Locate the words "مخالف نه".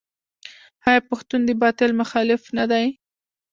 2.01-2.65